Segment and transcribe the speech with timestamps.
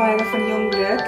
[0.00, 1.02] Folge von Jungglück.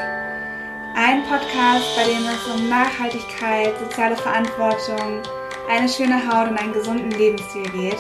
[0.94, 5.22] Ein Podcast, bei dem es um Nachhaltigkeit, soziale Verantwortung,
[5.70, 7.96] eine schöne Haut und einen gesunden Lebensstil geht.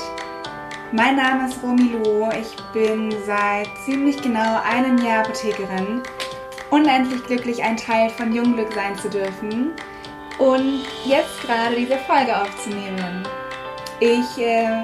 [0.92, 2.28] Mein Name ist Romy Lu.
[2.38, 6.02] Ich bin seit ziemlich genau einem Jahr Apothekerin.
[6.68, 9.70] Unendlich glücklich, ein Teil von Jungglück sein zu dürfen
[10.38, 13.26] und jetzt gerade diese Folge aufzunehmen.
[13.98, 14.82] Ich äh,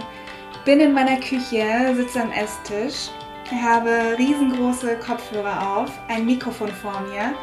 [0.65, 3.11] bin in meiner Küche, sitze am Esstisch,
[3.53, 7.35] habe riesengroße Kopfhörer auf, ein Mikrofon vor mir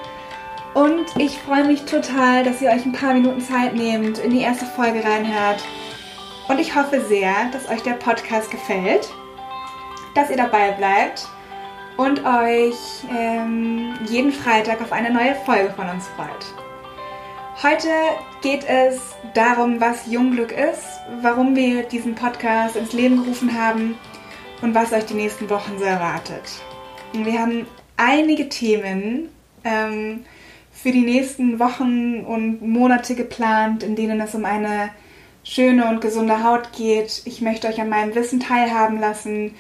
[0.76, 4.42] und ich freue mich total, dass ihr euch ein paar Minuten Zeit nehmt, in die
[4.42, 5.64] erste Folge reinhört.
[6.50, 9.08] Und ich hoffe sehr, dass euch der Podcast gefällt,
[10.16, 11.30] dass ihr dabei bleibt
[11.96, 12.76] und euch
[13.10, 16.46] ähm, jeden Freitag auf eine neue Folge von uns freut.
[17.64, 17.88] Heute
[18.42, 19.00] geht es
[19.34, 20.84] darum, was Jungglück ist,
[21.22, 23.98] warum wir diesen Podcast ins Leben gerufen haben
[24.66, 26.42] und was euch die nächsten Wochen so erwartet.
[27.14, 29.30] Wir haben einige Themen
[29.64, 30.26] ähm,
[30.72, 34.90] für die nächsten Wochen und Monate geplant, in denen es um eine
[35.44, 37.22] schöne und gesunde Haut geht.
[37.26, 39.54] Ich möchte euch an meinem Wissen teilhaben lassen,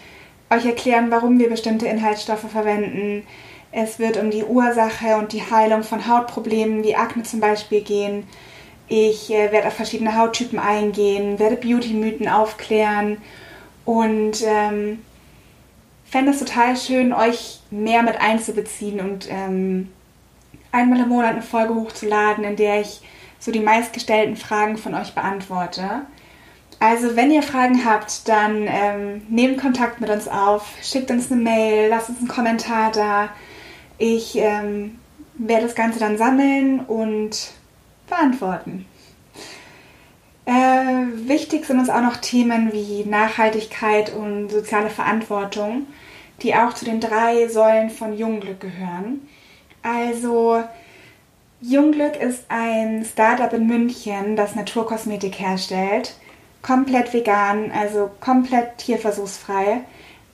[0.49, 3.27] euch erklären, warum wir bestimmte Inhaltsstoffe verwenden,
[3.71, 8.23] es wird um die Ursache und die Heilung von Hautproblemen wie Akne zum Beispiel gehen.
[8.87, 13.17] Ich äh, werde auf verschiedene Hauttypen eingehen, werde Beauty-Mythen aufklären
[13.85, 14.99] und ähm,
[16.05, 19.91] fände es total schön, euch mehr mit einzubeziehen und ähm,
[20.71, 23.01] einmal im Monat eine Folge hochzuladen, in der ich
[23.39, 26.01] so die meistgestellten Fragen von euch beantworte.
[26.79, 31.41] Also, wenn ihr Fragen habt, dann ähm, nehmt Kontakt mit uns auf, schickt uns eine
[31.41, 33.29] Mail, lasst uns einen Kommentar da.
[33.97, 34.99] Ich ähm,
[35.35, 37.53] werde das Ganze dann sammeln und
[38.09, 38.85] beantworten.
[41.27, 45.87] Wichtig sind uns auch noch Themen wie Nachhaltigkeit und soziale Verantwortung,
[46.43, 49.27] die auch zu den drei Säulen von Jungglück gehören.
[49.81, 50.63] Also
[51.61, 56.13] Jungglück ist ein Startup in München, das Naturkosmetik herstellt.
[56.61, 59.81] Komplett vegan, also komplett tierversuchsfrei.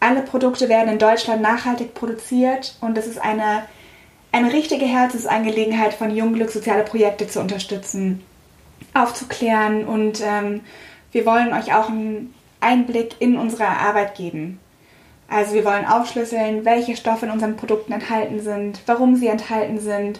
[0.01, 3.63] Alle Produkte werden in Deutschland nachhaltig produziert und es ist eine,
[4.33, 8.25] eine richtige Herzensangelegenheit von Jungglück, soziale Projekte zu unterstützen,
[8.93, 10.61] aufzuklären und ähm,
[11.11, 14.59] wir wollen euch auch einen Einblick in unsere Arbeit geben.
[15.29, 20.19] Also wir wollen aufschlüsseln, welche Stoffe in unseren Produkten enthalten sind, warum sie enthalten sind,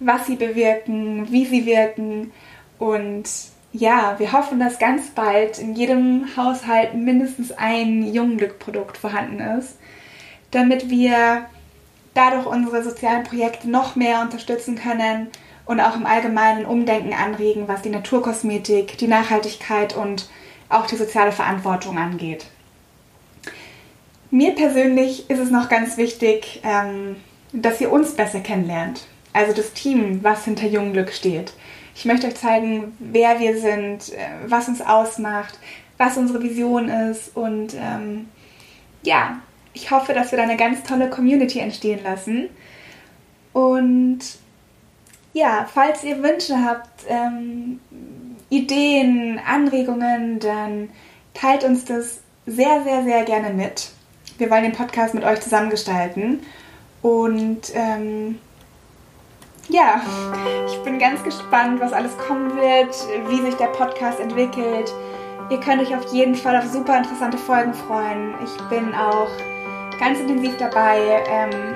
[0.00, 2.32] was sie bewirken, wie sie wirken
[2.78, 3.28] und
[3.72, 9.78] ja, wir hoffen, dass ganz bald in jedem Haushalt mindestens ein Jungglück-Produkt vorhanden ist,
[10.50, 11.46] damit wir
[12.14, 15.28] dadurch unsere sozialen Projekte noch mehr unterstützen können
[15.66, 20.30] und auch im Allgemeinen Umdenken anregen, was die Naturkosmetik, die Nachhaltigkeit und
[20.68, 22.46] auch die soziale Verantwortung angeht.
[24.30, 27.16] Mir persönlich ist es noch ganz wichtig, ähm,
[27.52, 29.06] dass ihr uns besser kennenlernt.
[29.32, 31.52] Also das Team, was hinter Jungglück steht.
[31.94, 35.58] Ich möchte euch zeigen, wer wir sind, äh, was uns ausmacht,
[35.98, 38.28] was unsere Vision ist und ähm,
[39.02, 39.40] ja,
[39.72, 42.48] ich hoffe, dass wir da eine ganz tolle Community entstehen lassen.
[43.52, 44.20] Und
[45.36, 47.78] ja, falls ihr Wünsche habt, ähm,
[48.48, 50.88] Ideen, Anregungen, dann
[51.34, 53.90] teilt uns das sehr, sehr, sehr gerne mit.
[54.38, 56.40] Wir wollen den Podcast mit euch zusammengestalten.
[57.02, 58.38] Und ähm,
[59.68, 60.00] ja,
[60.66, 62.96] ich bin ganz gespannt, was alles kommen wird,
[63.28, 64.90] wie sich der Podcast entwickelt.
[65.50, 68.34] Ihr könnt euch auf jeden Fall auf super interessante Folgen freuen.
[68.42, 69.28] Ich bin auch
[70.00, 70.98] ganz intensiv dabei,
[71.28, 71.74] ähm,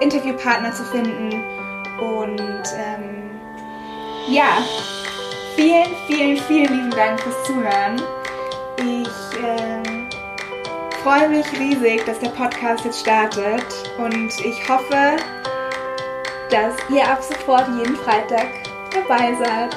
[0.00, 1.61] Interviewpartner zu finden.
[2.02, 3.30] Und ähm,
[4.28, 4.58] ja,
[5.54, 8.02] vielen, vielen, vielen lieben Dank fürs Zuhören.
[8.78, 10.08] Ich äh,
[11.02, 13.64] freue mich riesig, dass der Podcast jetzt startet
[13.98, 15.16] und ich hoffe,
[16.50, 18.48] dass ihr ab sofort jeden Freitag
[18.92, 19.76] dabei seid.